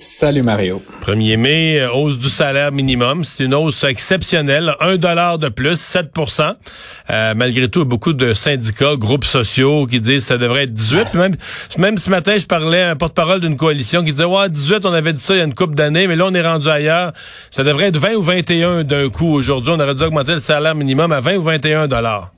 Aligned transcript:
Salut 0.00 0.42
Mario. 0.42 0.80
1er 1.04 1.36
mai, 1.36 1.80
euh, 1.80 1.90
hausse 1.90 2.18
du 2.18 2.28
salaire 2.28 2.70
minimum. 2.70 3.24
C'est 3.24 3.42
une 3.42 3.54
hausse 3.54 3.82
exceptionnelle. 3.82 4.72
Un 4.78 4.96
dollar 4.96 5.38
de 5.38 5.48
plus, 5.48 5.74
7% 5.74 6.54
euh, 7.10 7.34
Malgré 7.34 7.68
tout, 7.68 7.84
beaucoup 7.84 8.12
de 8.12 8.32
syndicats, 8.32 8.94
groupes 8.94 9.24
sociaux 9.24 9.86
qui 9.86 10.00
disent 10.00 10.22
que 10.22 10.28
ça 10.28 10.38
devrait 10.38 10.64
être 10.64 10.72
18. 10.72 11.14
Même, 11.14 11.34
même 11.78 11.98
ce 11.98 12.10
matin, 12.10 12.38
je 12.38 12.46
parlais 12.46 12.82
à 12.82 12.90
un 12.90 12.96
porte-parole 12.96 13.40
d'une 13.40 13.56
coalition 13.56 14.04
qui 14.04 14.12
disait, 14.12 14.24
ouais, 14.24 14.48
18, 14.48 14.86
on 14.86 14.92
avait 14.92 15.12
dit 15.12 15.20
ça 15.20 15.34
il 15.34 15.38
y 15.38 15.40
a 15.40 15.44
une 15.44 15.54
couple 15.54 15.74
d'années, 15.74 16.06
mais 16.06 16.14
là, 16.14 16.26
on 16.26 16.34
est 16.34 16.46
rendu 16.46 16.68
ailleurs. 16.68 17.12
Ça 17.50 17.64
devrait 17.64 17.86
être 17.86 17.98
20 17.98 18.14
ou 18.14 18.22
21 18.22 18.84
d'un 18.84 19.08
coup. 19.08 19.34
Aujourd'hui, 19.34 19.72
on 19.74 19.80
aurait 19.80 19.96
dû 19.96 20.04
augmenter 20.04 20.34
le 20.34 20.40
salaire 20.40 20.76
minimum 20.76 21.10
à 21.10 21.20
20 21.20 21.36
ou 21.38 21.42
21 21.42 21.88
dollars. 21.88 22.30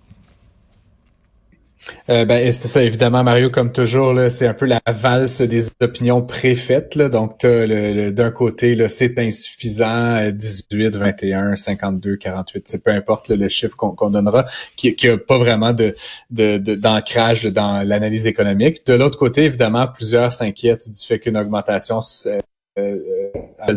Euh, 2.09 2.25
ben, 2.25 2.51
c'est 2.53 2.69
ça, 2.69 2.83
évidemment, 2.83 3.23
Mario, 3.23 3.51
comme 3.51 3.73
toujours, 3.73 4.13
là, 4.13 4.31
c'est 4.31 4.47
un 4.47 4.55
peu 4.55 4.67
la 4.67 4.81
valse 4.87 5.41
des 5.41 5.69
opinions 5.81 6.23
préfaites. 6.23 6.95
Là. 6.95 7.09
Donc, 7.09 7.39
le, 7.43 8.11
d'un 8.11 8.31
côté, 8.31 8.75
là, 8.75 8.89
c'est 8.89 9.19
insuffisant, 9.19 10.31
18, 10.31 10.97
21, 10.97 11.57
52, 11.57 12.17
48, 12.17 12.69
c'est 12.69 12.83
peu 12.83 12.91
importe 12.91 13.29
le 13.29 13.49
chiffre 13.49 13.77
qu'on, 13.77 14.11
donnera, 14.11 14.45
qui 14.77 14.97
n'a 15.05 15.17
pas 15.17 15.39
vraiment 15.39 15.73
de, 15.73 15.95
de, 16.31 16.59
d'ancrage 16.75 17.45
dans 17.45 17.87
l'analyse 17.87 18.27
économique. 18.27 18.87
De 18.87 18.95
l'autre 18.95 19.19
côté, 19.19 19.45
évidemment, 19.45 19.87
plusieurs 19.89 20.33
s'inquiètent 20.33 20.89
du 20.89 21.01
fait 21.01 21.19
qu'une 21.19 21.37
augmentation 21.37 22.01
euh, 22.27 22.39
euh, 22.79 23.75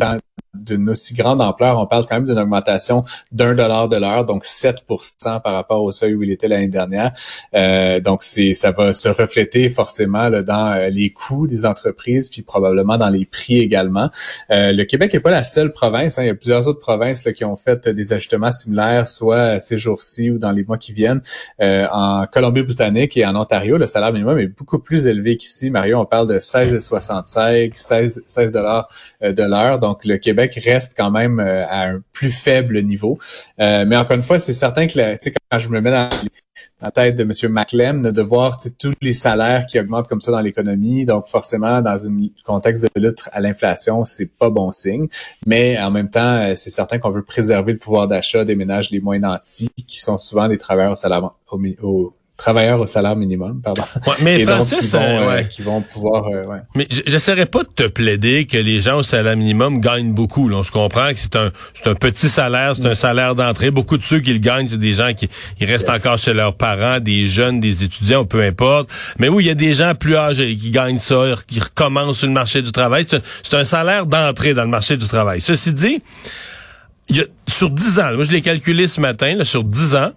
d'une 0.54 0.90
aussi 0.90 1.14
grande 1.16 1.42
ampleur, 1.42 1.80
on 1.80 1.88
parle 1.88 2.06
quand 2.06 2.16
même 2.16 2.28
d'une 2.28 2.38
augmentation 2.38 3.04
d'un 3.32 3.56
dollar 3.56 3.90
de 3.90 3.98
l'heure, 3.98 4.26
donc 4.26 4.46
7% 4.46 5.42
par 5.42 5.54
rapport 5.54 5.82
au 5.82 5.92
seuil 5.92 6.14
où 6.14 6.22
il 6.22 6.32
était 6.32 6.48
l'année 6.48 6.68
dernière. 6.68 7.12
Euh, 7.56 8.00
donc 8.00 8.24
c'est 8.24 8.54
ça 8.54 8.72
va 8.72 8.94
se 8.94 9.10
refléter 9.10 9.70
forcément 9.70 10.30
là, 10.30 10.44
dans 10.44 10.74
euh, 10.74 10.90
les 10.90 11.10
coûts 11.10 11.48
des 11.48 11.66
entreprises, 11.66 12.30
puis 12.30 12.44
probablement 12.44 12.98
dans 12.98 13.10
les 13.10 13.26
prix 13.26 13.60
également. 13.60 14.10
Euh, 14.52 14.72
le 14.72 14.84
Québec 14.84 15.14
n'est 15.14 15.20
pas 15.20 15.32
la 15.32 15.44
seule 15.44 15.72
province. 15.72 16.20
Hein. 16.20 16.24
il 16.24 16.28
y 16.28 16.30
a 16.30 16.36
plusieurs 16.36 16.68
autres 16.68 16.80
provinces 16.80 17.26
là, 17.26 17.34
qui 17.34 17.46
ont 17.46 17.56
fait 17.56 17.88
des 17.90 18.14
ajustements 18.14 18.52
similaires, 18.52 19.08
soit 19.08 19.60
ces 19.60 19.78
jours-ci 19.78 20.30
ou 20.30 20.38
dans 20.38 20.52
les 20.52 20.64
mois 20.64 20.78
qui 20.78 20.94
viennent. 20.94 21.22
Euh, 21.62 21.88
en 21.92 22.28
Colombie-Britannique 22.28 23.18
et 23.18 23.26
en 23.26 23.36
Ontario, 23.36 23.78
le 23.78 23.88
salaire 23.88 24.14
minimum 24.14 24.38
est 24.38 24.48
beaucoup 24.48 24.80
plus 24.80 25.08
élevé 25.08 25.36
qu'ici. 25.38 25.72
Mario, 25.72 26.00
on 26.00 26.06
parle 26.06 26.28
de 26.28 26.38
16,65, 26.38 27.72
16, 27.76 28.24
16 28.28 28.52
dollars 28.52 28.88
de 29.22 29.44
l'heure. 29.44 29.80
Donc 29.80 30.06
le 30.06 30.18
Québec 30.18 30.43
reste 30.60 30.94
quand 30.96 31.12
même 31.12 31.40
euh, 31.40 31.66
à 31.68 31.88
un 31.90 32.02
plus 32.12 32.32
faible 32.32 32.82
niveau. 32.82 33.18
Euh, 33.60 33.86
mais 33.88 33.96
encore 33.96 34.16
une 34.16 34.24
fois, 34.24 34.40
c'est 34.40 34.54
certain 34.54 34.88
que 34.88 35.18
quand 35.52 35.60
je 35.60 35.70
me 35.70 35.82
mets 35.82 35.92
dans, 35.92 36.10
la 36.82 36.92
tête 36.92 37.16
de 37.16 37.24
M. 37.24 37.52
McLem, 37.52 38.12
de 38.12 38.22
voir 38.22 38.58
tous 38.78 38.94
les 39.02 39.14
salaires 39.14 39.66
qui 39.68 39.80
augmentent 39.80 40.08
comme 40.08 40.22
ça 40.22 40.32
dans 40.32 40.42
l'économie, 40.42 41.06
donc 41.06 41.28
forcément 41.28 41.82
dans 41.82 42.06
un 42.06 42.28
contexte 42.44 42.84
de 42.84 42.90
lutte 43.02 43.24
à 43.32 43.40
l'inflation, 43.42 44.04
c'est 44.06 44.26
pas 44.26 44.50
bon 44.50 44.72
signe. 44.72 45.08
Mais 45.46 45.80
en 45.80 45.92
même 45.92 46.10
temps, 46.10 46.38
euh, 46.42 46.56
c'est 46.56 46.70
certain 46.70 47.00
qu'on 47.00 47.12
veut 47.12 47.24
préserver 47.24 47.74
le 47.74 47.80
pouvoir 47.80 48.08
d'achat 48.08 48.44
des 48.46 48.56
ménages 48.56 48.90
les 48.92 49.00
moins 49.00 49.20
nantis, 49.20 49.70
qui 49.88 50.00
sont 50.00 50.18
souvent 50.18 50.48
des 50.48 50.58
travailleurs 50.58 50.94
au 50.94 50.96
salaire 50.96 51.32
au, 51.82 52.14
travailleurs 52.38 52.80
au 52.80 52.88
salaire 52.88 53.16
minimum, 53.16 53.62
pardon. 53.62 53.84
mais 54.22 54.44
Francis, 54.44 54.80
qui, 54.80 54.98
vont, 54.98 55.02
euh, 55.02 55.30
euh, 55.30 55.44
qui 55.44 55.62
vont 55.62 55.82
pouvoir. 55.82 56.28
Euh, 56.28 56.44
ouais. 56.46 56.58
Mais 56.76 56.88
j'essaierai 56.90 57.46
pas 57.46 57.64
de 57.64 57.70
te 57.70 57.88
plaider 57.88 58.46
que 58.46 58.58
les 58.58 58.82
gens 58.82 58.98
au 58.98 59.04
salaire 59.04 59.38
minimum 59.38 59.80
gagnent 59.80 60.14
beaucoup. 60.14 60.50
Là. 60.50 60.58
On 60.58 60.64
se 60.64 60.72
comprend 60.72 61.10
que 61.12 61.20
c'est 61.20 61.36
un 61.36 61.52
c'est 61.74 61.88
un 61.88 61.96
petit 61.96 62.30
salaire, 62.30 62.76
c'est 62.76 62.86
un 62.88 62.96
salaire 62.96 63.36
d'entrée. 63.36 63.72
Beaucoup 63.72 63.98
de 63.98 64.04
ceux 64.04 64.20
qui 64.20 64.34
le 64.34 64.40
gagnent, 64.40 64.68
c'est 64.68 64.80
des 64.80 64.94
gens 64.94 65.14
qui 65.14 65.30
ils 65.60 65.68
restent 65.68 65.90
encore 65.90 66.18
chez 66.18 66.34
leurs 66.34 66.56
parents, 66.56 67.00
des 67.00 67.28
jeunes, 67.28 67.60
des 67.60 67.84
étudiants, 67.84 68.26
peu 68.26 68.42
importe. 68.42 68.90
Mais 69.20 69.30
oui, 69.30 69.46
il 69.46 69.48
y 69.48 69.52
a 69.52 69.56
des 69.56 69.74
gens 69.74 69.94
plus 69.96 70.16
âgés 70.16 70.56
qui 70.56 70.72
gagnent 70.72 71.00
ça, 71.00 71.36
qui 71.48 71.60
recommencent 71.60 72.18
sur 72.18 72.28
le 72.28 72.34
marché 72.34 72.62
du 72.62 72.72
travail. 72.72 73.06
C'est 73.08 73.54
un, 73.54 73.60
un 73.60 73.66
salaire 73.66 74.06
d'entrée 74.06 74.54
dans 74.54 74.64
le 74.64 74.70
marché 74.70 74.98
du 74.98 75.08
travail. 75.08 75.40
Ceci 75.40 75.72
dit, 75.72 76.02
il 77.10 77.18
y 77.18 77.22
a, 77.22 77.26
sur 77.48 77.70
10 77.70 78.00
ans, 78.00 78.14
moi 78.16 78.24
je 78.24 78.32
l'ai 78.32 78.42
calculé 78.42 78.88
ce 78.88 79.00
matin, 79.00 79.36
là, 79.36 79.46
sur 79.46 79.64
10 79.64 79.96
ans, 79.96 80.12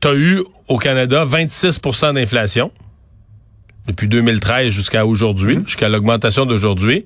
tu 0.00 0.08
as 0.08 0.14
eu 0.14 0.44
au 0.68 0.78
Canada 0.78 1.24
26% 1.24 2.14
d'inflation 2.14 2.70
depuis 3.86 4.06
2013 4.06 4.70
jusqu'à 4.70 5.06
aujourd'hui, 5.06 5.56
mmh. 5.56 5.66
jusqu'à 5.66 5.88
l'augmentation 5.88 6.44
d'aujourd'hui. 6.46 7.04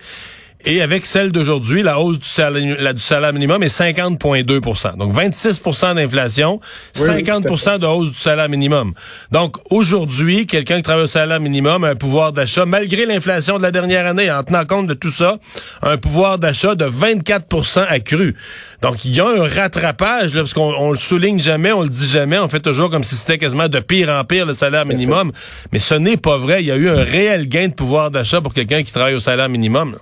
Et 0.65 0.81
avec 0.81 1.07
celle 1.07 1.33
d'aujourd'hui, 1.33 1.83
la 1.83 1.99
hausse 1.99 2.19
du 2.19 2.27
salaire, 2.27 2.95
du 2.95 3.03
salaire 3.03 3.33
minimum 3.33 3.63
est 3.63 3.77
50,2% 3.77 4.97
Donc 4.97 5.13
26% 5.13 5.97
d'inflation, 5.97 6.61
50% 6.95 7.79
de 7.79 7.87
hausse 7.87 8.11
du 8.11 8.19
salaire 8.19 8.49
minimum. 8.49 8.95
Donc 9.33 9.57
aujourd'hui, 9.71 10.47
quelqu'un 10.47 10.77
qui 10.77 10.83
travaille 10.83 11.05
au 11.05 11.09
salaire 11.09 11.41
minimum 11.41 11.83
a 11.83 11.89
un 11.89 11.95
pouvoir 11.97 12.33
d'achat, 12.33 12.65
malgré 12.65 13.07
l'inflation 13.07 13.59
de 13.59 13.63
la 13.63 13.73
dernière 13.73 14.07
année, 14.07 14.31
en 14.31 14.45
tenant 14.45 14.65
compte 14.65 14.87
de 14.87 14.95
tout 14.95 15.11
ça, 15.11 15.39
un 15.83 15.97
pouvoir 15.97 16.39
d'achat 16.39 16.77
de 16.77 16.85
24% 16.85 17.85
accru. 17.89 18.37
Donc 18.83 19.05
il 19.05 19.15
y 19.15 19.21
a 19.21 19.27
un 19.27 19.49
rattrapage, 19.49 20.35
là, 20.35 20.43
parce 20.43 20.55
qu'on 20.55 20.93
le 20.93 20.99
souligne 20.99 21.41
jamais, 21.41 21.73
on 21.73 21.83
le 21.83 21.89
dit 21.89 22.09
jamais, 22.09 22.39
on 22.39 22.49
fait 22.49 22.61
toujours 22.61 22.91
comme 22.91 23.05
si 23.05 23.17
c'était 23.17 23.39
quasiment 23.39 23.69
de 23.69 23.81
pire 23.81 24.11
en 24.11 24.25
pire 24.25 24.47
le 24.47 24.53
salaire 24.53 24.87
minimum. 24.87 25.33
Mais 25.73 25.81
ce 25.81 25.95
n'est 25.95 26.17
pas 26.17 26.39
vrai. 26.39 26.63
Il 26.63 26.67
y 26.67 26.73
a 26.73 26.77
eu 26.77 26.89
un 26.89 27.03
réel 27.03 27.49
gain 27.49 27.69
de 27.69 27.75
pouvoir 27.75 28.11
d'achat 28.11 28.41
pour 28.41 28.55
quelqu'un 28.55 28.83
qui 28.83 28.93
travaille 28.93 29.15
au 29.15 29.21
salaire 29.21 29.49
minimum. 29.49 29.97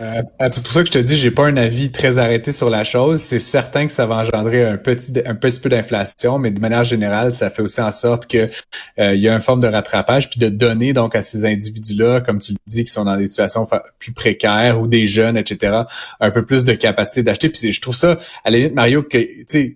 Euh, 0.00 0.22
c'est 0.50 0.62
pour 0.62 0.72
ça 0.72 0.80
que 0.80 0.86
je 0.86 0.92
te 0.92 0.98
dis, 0.98 1.16
j'ai 1.16 1.30
pas 1.30 1.46
un 1.46 1.56
avis 1.56 1.92
très 1.92 2.18
arrêté 2.18 2.52
sur 2.52 2.70
la 2.70 2.82
chose. 2.84 3.20
C'est 3.20 3.38
certain 3.38 3.86
que 3.86 3.92
ça 3.92 4.06
va 4.06 4.16
engendrer 4.16 4.64
un 4.64 4.78
petit, 4.78 5.12
un 5.26 5.34
petit 5.34 5.60
peu 5.60 5.68
d'inflation, 5.68 6.38
mais 6.38 6.50
de 6.50 6.60
manière 6.60 6.84
générale, 6.84 7.32
ça 7.32 7.50
fait 7.50 7.62
aussi 7.62 7.80
en 7.80 7.92
sorte 7.92 8.26
que 8.26 8.48
euh, 8.98 9.14
il 9.14 9.20
y 9.20 9.28
a 9.28 9.34
une 9.34 9.40
forme 9.40 9.60
de 9.60 9.66
rattrapage, 9.66 10.30
puis 10.30 10.40
de 10.40 10.48
donner 10.48 10.92
donc 10.92 11.14
à 11.14 11.22
ces 11.22 11.44
individus-là, 11.44 12.20
comme 12.20 12.38
tu 12.38 12.52
le 12.52 12.58
dis, 12.66 12.84
qui 12.84 12.92
sont 12.92 13.04
dans 13.04 13.16
des 13.16 13.26
situations 13.26 13.64
plus 13.98 14.12
précaires 14.12 14.80
ou 14.80 14.86
des 14.86 15.06
jeunes, 15.06 15.36
etc., 15.36 15.82
un 16.20 16.30
peu 16.30 16.44
plus 16.44 16.64
de 16.64 16.72
capacité 16.72 17.22
d'acheter. 17.22 17.50
Puis 17.50 17.72
je 17.72 17.80
trouve 17.80 17.96
ça, 17.96 18.18
à 18.44 18.50
la 18.50 18.58
limite, 18.58 18.74
Mario, 18.74 19.02
que 19.02 19.18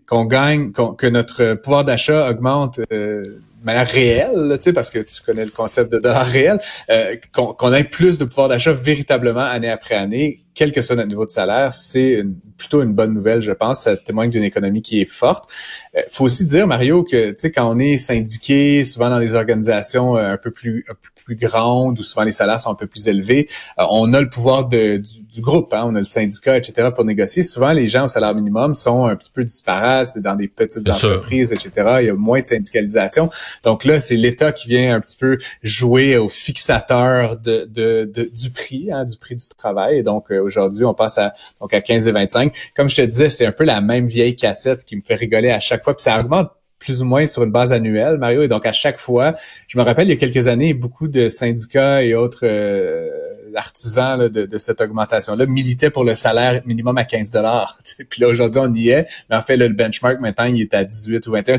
qu'on 0.06 0.24
gagne, 0.24 0.72
que 0.72 1.06
notre 1.06 1.54
pouvoir 1.54 1.84
d'achat 1.84 2.30
augmente. 2.30 2.80
Euh, 2.92 3.22
manière 3.66 3.88
réelle, 3.88 4.56
sais, 4.60 4.72
parce 4.72 4.90
que 4.90 5.00
tu 5.00 5.20
connais 5.22 5.44
le 5.44 5.50
concept 5.50 5.92
de 5.92 5.98
dollar 5.98 6.24
réel, 6.24 6.58
euh, 6.88 7.16
qu'on 7.32 7.72
ait 7.74 7.84
plus 7.84 8.16
de 8.16 8.24
pouvoir 8.24 8.48
d'achat 8.48 8.72
véritablement 8.72 9.40
année 9.40 9.70
après 9.70 9.96
année, 9.96 10.45
quel 10.56 10.72
que 10.72 10.80
soit 10.82 10.96
notre 10.96 11.08
niveau 11.08 11.26
de 11.26 11.30
salaire, 11.30 11.74
c'est 11.74 12.24
plutôt 12.56 12.82
une 12.82 12.94
bonne 12.94 13.12
nouvelle, 13.12 13.42
je 13.42 13.52
pense. 13.52 13.82
Ça 13.82 13.96
témoigne 13.96 14.30
d'une 14.30 14.42
économie 14.42 14.80
qui 14.80 15.00
est 15.00 15.08
forte. 15.08 15.48
Euh, 15.94 16.00
faut 16.10 16.24
aussi 16.24 16.46
dire, 16.46 16.66
Mario, 16.66 17.04
que 17.04 17.30
tu 17.30 17.34
sais, 17.38 17.50
quand 17.52 17.70
on 17.70 17.78
est 17.78 17.98
syndiqué, 17.98 18.82
souvent 18.84 19.10
dans 19.10 19.20
des 19.20 19.34
organisations 19.34 20.16
euh, 20.16 20.32
un 20.32 20.38
peu 20.38 20.50
plus 20.50 20.84
plus 21.26 21.34
grande, 21.36 21.98
où 21.98 22.02
souvent 22.04 22.22
les 22.22 22.32
salaires 22.32 22.60
sont 22.60 22.70
un 22.70 22.76
peu 22.76 22.86
plus 22.86 23.08
élevés, 23.08 23.48
euh, 23.80 23.84
on 23.90 24.14
a 24.14 24.20
le 24.20 24.30
pouvoir 24.30 24.68
de, 24.68 24.96
du, 24.96 25.40
groupe, 25.40 25.74
hein, 25.74 25.82
on 25.84 25.96
a 25.96 25.98
le 25.98 26.06
syndicat, 26.06 26.56
etc. 26.56 26.90
pour 26.94 27.04
négocier. 27.04 27.42
Souvent, 27.42 27.72
les 27.72 27.88
gens 27.88 28.04
au 28.04 28.08
salaire 28.08 28.32
minimum 28.32 28.76
sont 28.76 29.06
un 29.06 29.16
petit 29.16 29.32
peu 29.32 29.44
disparates, 29.44 30.08
c'est 30.08 30.22
dans 30.22 30.36
des 30.36 30.46
petites 30.46 30.88
entreprises, 30.88 31.52
etc. 31.52 31.70
Il 32.00 32.06
y 32.06 32.10
a 32.10 32.14
moins 32.14 32.40
de 32.40 32.46
syndicalisation. 32.46 33.28
Donc 33.64 33.84
là, 33.84 33.98
c'est 33.98 34.16
l'État 34.16 34.52
qui 34.52 34.68
vient 34.68 34.94
un 34.94 35.00
petit 35.00 35.16
peu 35.16 35.38
jouer 35.62 36.16
au 36.16 36.28
fixateur 36.28 37.36
de, 37.36 37.64
de, 37.64 38.30
du 38.32 38.50
prix, 38.50 38.92
hein, 38.92 39.04
du 39.04 39.16
prix 39.16 39.34
du 39.34 39.48
travail. 39.58 39.98
Et 39.98 40.02
donc 40.04 40.30
euh, 40.30 40.45
aujourd'hui, 40.46 40.84
on 40.84 40.94
passe 40.94 41.18
à 41.18 41.34
donc 41.60 41.74
à 41.74 41.80
15 41.80 42.08
et 42.08 42.12
25. 42.12 42.52
Comme 42.74 42.88
je 42.88 42.96
te 42.96 43.02
disais, 43.02 43.30
c'est 43.30 43.46
un 43.46 43.52
peu 43.52 43.64
la 43.64 43.80
même 43.80 44.06
vieille 44.06 44.36
cassette 44.36 44.84
qui 44.84 44.96
me 44.96 45.02
fait 45.02 45.14
rigoler 45.14 45.50
à 45.50 45.60
chaque 45.60 45.84
fois. 45.84 45.94
Puis 45.94 46.04
ça 46.04 46.18
augmente 46.20 46.50
plus 46.78 47.02
ou 47.02 47.04
moins 47.04 47.26
sur 47.26 47.42
une 47.42 47.50
base 47.50 47.72
annuelle, 47.72 48.18
Mario. 48.18 48.42
Et 48.42 48.48
donc, 48.48 48.66
à 48.66 48.72
chaque 48.72 48.98
fois, 48.98 49.34
je 49.66 49.78
me 49.78 49.82
rappelle, 49.82 50.06
il 50.06 50.10
y 50.10 50.12
a 50.12 50.16
quelques 50.16 50.46
années, 50.46 50.74
beaucoup 50.74 51.08
de 51.08 51.28
syndicats 51.28 52.02
et 52.02 52.14
autres 52.14 52.40
euh, 52.44 53.08
artisans 53.56 54.28
de, 54.28 54.58
cette 54.58 54.80
augmentation-là 54.80 55.46
militaient 55.46 55.90
pour 55.90 56.04
le 56.04 56.14
salaire 56.14 56.60
minimum 56.64 56.96
à 56.98 57.04
15 57.04 57.30
dollars. 57.30 57.78
Puis 58.08 58.20
là, 58.20 58.28
aujourd'hui, 58.28 58.60
on 58.62 58.74
y 58.74 58.90
est. 58.90 59.06
Mais 59.30 59.36
en 59.36 59.42
fait, 59.42 59.56
le 59.56 59.68
benchmark, 59.68 60.20
maintenant, 60.20 60.44
il 60.44 60.60
est 60.60 60.74
à 60.74 60.84
18 60.84 61.26
ou 61.26 61.32
21. 61.32 61.58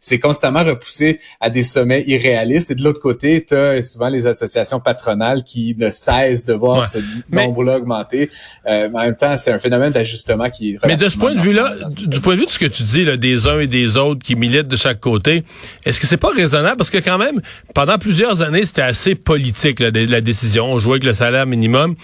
C'est 0.00 0.18
constamment 0.18 0.64
repoussé 0.64 1.20
à 1.40 1.50
des 1.50 1.62
sommets 1.62 2.04
irréalistes. 2.06 2.70
Et 2.70 2.74
de 2.74 2.82
l'autre 2.82 3.00
côté, 3.00 3.44
tu 3.44 3.54
as 3.54 3.82
souvent 3.82 4.08
les 4.08 4.26
associations 4.26 4.80
patronales 4.80 5.44
qui 5.44 5.74
ne 5.78 5.90
cessent 5.90 6.44
de 6.44 6.54
voir 6.54 6.86
ce 6.86 6.98
nombre-là 7.30 7.78
augmenter. 7.78 8.30
Euh, 8.66 8.88
mais 8.92 8.98
en 8.98 9.02
même 9.02 9.16
temps, 9.16 9.36
c'est 9.36 9.52
un 9.52 9.58
phénomène 9.58 9.92
d'ajustement 9.92 10.50
qui 10.50 10.74
est 10.74 10.86
Mais 10.86 10.96
de 10.96 11.08
ce 11.08 11.18
point 11.18 11.34
de 11.34 11.40
vue-là, 11.40 11.74
du 11.96 12.20
point 12.20 12.34
de 12.34 12.40
vue 12.40 12.46
de 12.46 12.50
ce 12.50 12.58
que 12.58 12.66
tu 12.66 12.82
dis, 12.82 13.04
là, 13.04 13.16
des 13.16 13.46
uns 13.46 13.60
et 13.60 13.66
des 13.66 13.96
autres 13.96 14.24
qui 14.24 14.36
militent 14.36 14.68
de 14.68 14.76
chaque 14.76 15.00
côté. 15.00 15.44
Est-ce 15.84 16.00
que 16.00 16.06
c'est 16.06 16.16
pas 16.16 16.30
raisonnable? 16.30 16.76
Parce 16.76 16.90
que 16.90 16.98
quand 16.98 17.18
même, 17.18 17.40
pendant 17.74 17.98
plusieurs 17.98 18.42
années, 18.42 18.64
c'était 18.64 18.82
assez 18.82 19.14
politique 19.14 19.80
la, 19.80 19.90
la 19.90 20.20
décision. 20.20 20.72
On 20.72 20.78
jouait 20.78 20.94
avec 20.94 21.04
le 21.04 21.14
salaire 21.14 21.33
minimum. 21.44 21.94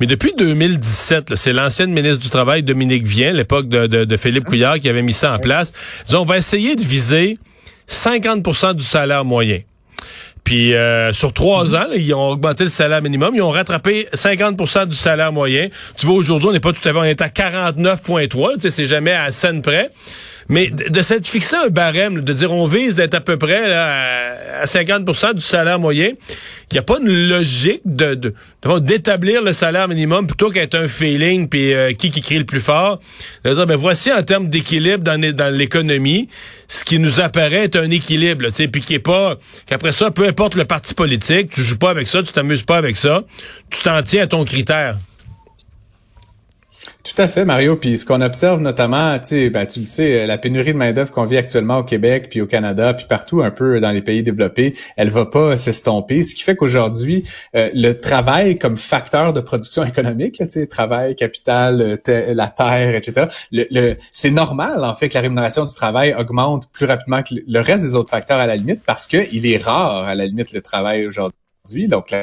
Mais 0.00 0.06
depuis 0.06 0.32
2017, 0.36 1.34
c'est 1.34 1.52
l'ancienne 1.52 1.92
ministre 1.92 2.20
du 2.20 2.30
Travail, 2.30 2.62
Dominique 2.62 3.06
Vien, 3.06 3.32
l'époque 3.32 3.68
de, 3.68 3.86
de, 3.86 4.16
Philippe 4.16 4.44
Couillard, 4.44 4.78
qui 4.78 4.88
avait 4.88 5.02
mis 5.02 5.12
ça 5.12 5.34
en 5.34 5.38
place. 5.38 5.72
Ils 6.08 6.16
on 6.16 6.24
va 6.24 6.36
essayer 6.38 6.76
de 6.76 6.82
viser 6.82 7.38
50% 7.88 8.74
du 8.74 8.84
salaire 8.84 9.24
moyen. 9.24 9.60
Puis 10.44 10.74
euh, 10.74 11.12
sur 11.12 11.32
trois 11.32 11.64
mm-hmm. 11.64 11.76
ans, 11.76 11.92
ils 11.96 12.14
ont 12.14 12.28
augmenté 12.28 12.64
le 12.64 12.70
salaire 12.70 13.00
minimum. 13.00 13.34
Ils 13.34 13.42
ont 13.42 13.50
rattrapé 13.50 14.06
50% 14.14 14.88
du 14.88 14.94
salaire 14.94 15.32
moyen. 15.32 15.68
Tu 15.96 16.06
vois, 16.06 16.14
aujourd'hui, 16.16 16.48
on 16.48 16.52
n'est 16.52 16.60
pas 16.60 16.72
tout 16.72 16.86
à 16.86 16.92
fait... 16.92 16.98
On 16.98 17.04
est 17.04 17.22
à 17.22 17.28
49,3. 17.28 18.54
Tu 18.54 18.60
sais, 18.60 18.70
c'est 18.70 18.86
jamais 18.86 19.12
à 19.12 19.30
scène 19.30 19.62
près. 19.62 19.90
Mais 20.48 20.70
de, 20.70 21.00
s'être 21.00 21.26
fixé 21.26 21.56
un 21.56 21.68
barème, 21.68 22.20
de 22.20 22.32
dire 22.32 22.52
on 22.52 22.66
vise 22.66 22.94
d'être 22.94 23.14
à 23.14 23.20
peu 23.20 23.36
près 23.36 23.72
à, 23.72 24.64
50% 24.64 25.34
du 25.34 25.40
salaire 25.40 25.78
moyen, 25.78 26.10
il 26.70 26.74
n'y 26.74 26.78
a 26.78 26.82
pas 26.82 26.98
une 26.98 27.28
logique 27.28 27.82
de, 27.84 28.34
d'établir 28.80 29.42
le 29.42 29.52
salaire 29.52 29.88
minimum 29.88 30.26
plutôt 30.26 30.50
qu'être 30.50 30.74
un 30.74 30.88
feeling 30.88 31.48
puis 31.48 31.74
euh, 31.74 31.92
qui 31.92 32.10
qui 32.10 32.20
crie 32.20 32.38
le 32.38 32.44
plus 32.44 32.60
fort. 32.60 33.00
De 33.44 33.52
dire, 33.52 33.66
ben 33.66 33.76
voici 33.76 34.12
en 34.12 34.22
termes 34.22 34.48
d'équilibre 34.48 35.02
dans, 35.02 35.20
dans 35.34 35.54
l'économie, 35.54 36.28
ce 36.68 36.84
qui 36.84 36.98
nous 36.98 37.20
apparaît 37.20 37.64
être 37.64 37.76
un 37.76 37.90
équilibre, 37.90 38.46
tu 38.48 38.54
sais, 38.54 38.68
puis 38.68 38.80
qui 38.80 38.94
est 38.94 38.98
pas 38.98 39.36
qu'après 39.66 39.92
ça, 39.92 40.10
peu 40.10 40.26
importe 40.26 40.54
le 40.54 40.64
parti 40.64 40.94
politique, 40.94 41.50
tu 41.50 41.62
joues 41.62 41.78
pas 41.78 41.90
avec 41.90 42.08
ça, 42.08 42.22
tu 42.22 42.32
t'amuses 42.32 42.62
pas 42.62 42.76
avec 42.76 42.96
ça, 42.96 43.22
tu 43.70 43.82
t'en 43.82 44.02
tiens 44.02 44.24
à 44.24 44.26
ton 44.26 44.44
critère. 44.44 44.96
Tout 47.04 47.20
à 47.20 47.28
fait, 47.28 47.44
Mario. 47.44 47.76
Puis 47.76 47.98
ce 47.98 48.06
qu'on 48.06 48.22
observe 48.22 48.62
notamment, 48.62 49.18
ben, 49.30 49.66
tu 49.66 49.80
le 49.80 49.86
sais, 49.86 50.26
la 50.26 50.38
pénurie 50.38 50.72
de 50.72 50.78
main-d'œuvre 50.78 51.10
qu'on 51.10 51.26
vit 51.26 51.36
actuellement 51.36 51.76
au 51.78 51.84
Québec, 51.84 52.28
puis 52.30 52.40
au 52.40 52.46
Canada, 52.46 52.94
puis 52.94 53.04
partout 53.06 53.42
un 53.42 53.50
peu 53.50 53.78
dans 53.78 53.90
les 53.90 54.00
pays 54.00 54.22
développés, 54.22 54.74
elle 54.96 55.10
va 55.10 55.26
pas 55.26 55.58
s'estomper. 55.58 56.22
Ce 56.22 56.34
qui 56.34 56.42
fait 56.42 56.56
qu'aujourd'hui, 56.56 57.28
euh, 57.56 57.68
le 57.74 57.92
travail 57.92 58.56
comme 58.56 58.78
facteur 58.78 59.34
de 59.34 59.42
production 59.42 59.84
économique, 59.92 60.42
sais, 60.48 60.66
travail, 60.66 61.14
capital, 61.14 62.00
la 62.06 62.48
terre, 62.48 62.94
etc. 62.94 63.26
Le, 63.52 63.96
c'est 64.10 64.30
normal 64.30 64.82
en 64.82 64.94
fait 64.94 65.10
que 65.10 65.14
la 65.14 65.20
rémunération 65.20 65.66
du 65.66 65.74
travail 65.74 66.14
augmente 66.18 66.70
plus 66.72 66.86
rapidement 66.86 67.22
que 67.22 67.34
le 67.46 67.60
reste 67.60 67.82
des 67.82 67.94
autres 67.94 68.10
facteurs 68.10 68.38
à 68.38 68.46
la 68.46 68.56
limite, 68.56 68.82
parce 68.86 69.06
que 69.06 69.18
il 69.30 69.46
est 69.46 69.58
rare 69.58 70.04
à 70.04 70.14
la 70.14 70.24
limite 70.24 70.52
le 70.52 70.62
travail 70.62 71.06
aujourd'hui 71.06 71.43
donc, 71.66 72.14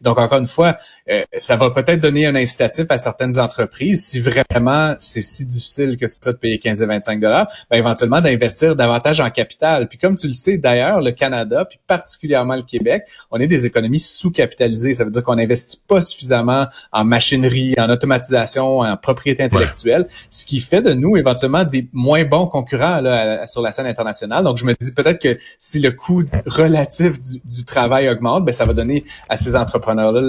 donc 0.00 0.18
encore 0.18 0.38
une 0.38 0.46
fois, 0.46 0.76
euh, 1.10 1.22
ça 1.36 1.56
va 1.56 1.70
peut-être 1.70 2.00
donner 2.00 2.26
un 2.26 2.36
incitatif 2.36 2.84
à 2.88 2.98
certaines 2.98 3.36
entreprises 3.36 4.06
si 4.06 4.20
vraiment 4.20 4.94
c'est 5.00 5.22
si 5.22 5.44
difficile 5.44 5.96
que 5.96 6.06
ça 6.06 6.32
de 6.32 6.38
payer 6.38 6.60
15 6.60 6.82
et 6.82 6.86
25 6.86 7.18
dollars, 7.18 7.48
ben, 7.68 7.78
éventuellement 7.78 8.20
d'investir 8.20 8.76
davantage 8.76 9.18
en 9.18 9.28
capital. 9.30 9.88
Puis 9.88 9.98
comme 9.98 10.14
tu 10.14 10.28
le 10.28 10.32
sais 10.32 10.56
d'ailleurs, 10.56 11.00
le 11.00 11.10
Canada, 11.10 11.64
puis 11.64 11.80
particulièrement 11.88 12.54
le 12.54 12.62
Québec, 12.62 13.06
on 13.32 13.40
est 13.40 13.48
des 13.48 13.66
économies 13.66 13.98
sous-capitalisées. 13.98 14.94
Ça 14.94 15.02
veut 15.02 15.10
dire 15.10 15.24
qu'on 15.24 15.34
n'investit 15.34 15.82
pas 15.88 16.00
suffisamment 16.00 16.66
en 16.92 17.04
machinerie, 17.04 17.74
en 17.78 17.90
automatisation, 17.90 18.80
en 18.80 18.96
propriété 18.96 19.42
intellectuelle, 19.42 20.06
ce 20.30 20.44
qui 20.44 20.60
fait 20.60 20.82
de 20.82 20.92
nous 20.92 21.16
éventuellement 21.16 21.64
des 21.64 21.88
moins 21.92 22.24
bons 22.24 22.46
concurrents 22.46 23.00
là, 23.00 23.48
sur 23.48 23.62
la 23.62 23.72
scène 23.72 23.86
internationale. 23.86 24.44
Donc 24.44 24.58
je 24.58 24.64
me 24.64 24.74
dis 24.80 24.92
peut-être 24.92 25.20
que 25.20 25.36
si 25.58 25.80
le 25.80 25.90
coût 25.90 26.22
relatif 26.46 27.20
du, 27.20 27.40
du 27.44 27.64
travail 27.64 28.08
augmente, 28.08 28.44
ben 28.44 28.52
ça 28.52 28.64
va 28.64 28.75
donner 28.76 29.04
à 29.28 29.36
ces 29.36 29.56
entrepreneurs-là 29.56 30.20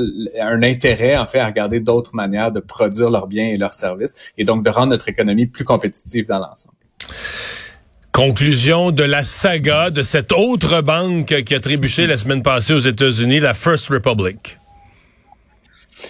un 0.42 0.64
intérêt, 0.64 1.18
en 1.18 1.26
fait, 1.26 1.40
à 1.40 1.46
regarder 1.46 1.80
d'autres 1.80 2.16
manières 2.16 2.52
de 2.52 2.60
produire 2.60 3.10
leurs 3.10 3.28
biens 3.28 3.48
et 3.48 3.58
leurs 3.58 3.74
services 3.74 4.16
et 4.38 4.44
donc 4.44 4.64
de 4.64 4.70
rendre 4.70 4.90
notre 4.90 5.10
économie 5.10 5.46
plus 5.46 5.66
compétitive 5.66 6.28
dans 6.28 6.40
l'ensemble. 6.40 6.76
Conclusion 8.12 8.92
de 8.92 9.04
la 9.04 9.24
saga 9.24 9.92
de 9.92 10.02
cette 10.02 10.32
autre 10.32 10.82
banque 10.82 11.44
qui 11.44 11.54
a 11.54 11.60
trébuché 11.60 12.08
la 12.08 12.18
semaine 12.18 12.42
passée 12.42 12.74
aux 12.74 12.80
États-Unis, 12.80 13.40
la 13.40 13.54
First 13.54 13.90
Republic. 13.90 14.58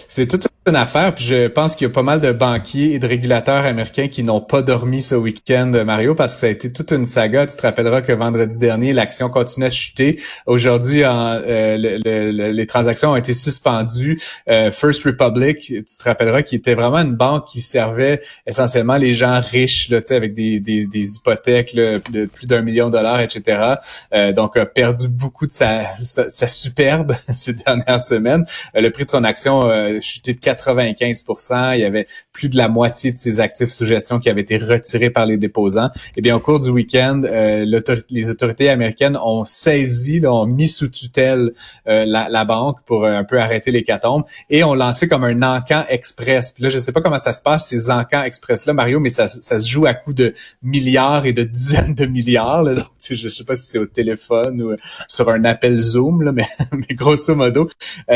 C'est 0.08 0.26
toute 0.26 0.48
une 0.68 0.76
affaire, 0.76 1.14
puis 1.14 1.24
je 1.24 1.48
pense 1.48 1.74
qu'il 1.74 1.86
y 1.86 1.90
a 1.90 1.92
pas 1.92 2.02
mal 2.02 2.20
de 2.20 2.30
banquiers 2.30 2.92
et 2.92 2.98
de 2.98 3.06
régulateurs 3.06 3.64
américains 3.64 4.08
qui 4.08 4.22
n'ont 4.22 4.40
pas 4.40 4.62
dormi 4.62 5.02
ce 5.02 5.14
week-end, 5.14 5.72
Mario, 5.84 6.14
parce 6.14 6.34
que 6.34 6.40
ça 6.40 6.46
a 6.46 6.50
été 6.50 6.70
toute 6.72 6.92
une 6.92 7.06
saga. 7.06 7.46
Tu 7.46 7.56
te 7.56 7.62
rappelleras 7.62 8.02
que 8.02 8.12
vendredi 8.12 8.58
dernier, 8.58 8.92
l'action 8.92 9.30
continuait 9.30 9.68
à 9.68 9.70
chuter. 9.70 10.20
Aujourd'hui, 10.46 11.02
euh, 11.04 11.76
les 11.76 12.66
transactions 12.66 13.12
ont 13.12 13.16
été 13.16 13.34
suspendues. 13.34 14.20
Euh, 14.48 14.70
First 14.70 15.04
Republic, 15.04 15.58
tu 15.60 15.84
te 15.84 16.04
rappelleras 16.04 16.42
qu'il 16.42 16.58
était 16.58 16.74
vraiment 16.74 16.98
une 16.98 17.14
banque 17.14 17.46
qui 17.46 17.60
servait 17.60 18.20
essentiellement 18.46 18.96
les 18.96 19.14
gens 19.14 19.40
riches, 19.40 19.88
là, 19.88 20.00
avec 20.10 20.34
des, 20.34 20.60
des, 20.60 20.86
des 20.86 21.16
hypothèques 21.16 21.74
de 21.74 22.26
plus 22.26 22.46
d'un 22.46 22.62
million 22.62 22.88
de 22.88 22.92
dollars, 22.92 23.20
etc. 23.20 23.74
Euh, 24.14 24.32
donc, 24.32 24.56
a 24.56 24.66
perdu 24.66 25.08
beaucoup 25.08 25.46
de 25.46 25.52
sa, 25.52 25.84
sa, 26.02 26.48
superbe 26.48 27.14
ces 27.34 27.54
dernières 27.54 28.02
semaines. 28.02 28.44
le 28.74 28.88
prix 28.90 29.04
de 29.04 29.10
son 29.10 29.24
action 29.24 29.62
a 29.62 30.00
chuté 30.00 30.34
de 30.34 30.40
95% 30.58 31.74
Il 31.74 31.80
y 31.80 31.84
avait 31.84 32.06
plus 32.32 32.48
de 32.48 32.56
la 32.56 32.68
moitié 32.68 33.12
de 33.12 33.18
ses 33.18 33.40
actifs 33.40 33.70
sous 33.70 33.84
gestion 33.84 34.18
qui 34.18 34.28
avaient 34.28 34.42
été 34.42 34.58
retirés 34.58 35.10
par 35.10 35.26
les 35.26 35.36
déposants. 35.36 35.90
Eh 36.16 36.20
bien, 36.20 36.36
au 36.36 36.40
cours 36.40 36.60
du 36.60 36.70
week-end, 36.70 37.22
euh, 37.24 37.64
les 38.10 38.30
autorités 38.30 38.68
américaines 38.68 39.16
ont 39.16 39.44
saisi, 39.44 40.24
ont 40.26 40.46
mis 40.46 40.68
sous 40.68 40.88
tutelle 40.88 41.52
euh, 41.88 42.04
la, 42.06 42.44
banque 42.44 42.78
pour 42.86 43.04
euh, 43.04 43.12
un 43.12 43.24
peu 43.24 43.38
arrêter 43.38 43.70
les 43.70 43.82
catombes 43.82 44.24
et 44.50 44.64
ont 44.64 44.74
lancé 44.74 45.08
comme 45.08 45.24
un 45.24 45.42
encan 45.42 45.84
express. 45.88 46.52
Puis 46.52 46.62
là, 46.62 46.68
je 46.68 46.78
sais 46.78 46.92
pas 46.92 47.00
comment 47.00 47.18
ça 47.18 47.32
se 47.32 47.42
passe, 47.42 47.66
ces 47.66 47.90
encans 47.90 48.22
express-là, 48.22 48.72
Mario, 48.72 49.00
mais 49.00 49.10
ça, 49.10 49.28
se 49.28 49.68
joue 49.68 49.86
à 49.86 49.94
coup 49.94 50.12
de 50.12 50.34
milliards 50.62 51.26
et 51.26 51.32
de 51.32 51.42
dizaines 51.42 51.94
de 51.94 52.06
milliards. 52.06 52.62
Là. 52.62 52.74
Donc, 52.74 52.86
je 53.10 53.28
sais 53.28 53.44
pas 53.44 53.56
si 53.56 53.66
c'est 53.66 53.78
au 53.78 53.86
téléphone 53.86 54.62
ou 54.62 54.72
sur 55.08 55.28
un 55.28 55.44
appel 55.44 55.80
Zoom, 55.80 56.22
là, 56.22 56.32
mais, 56.32 56.46
mais 56.72 56.94
grosso 56.94 57.34
modo, 57.34 57.68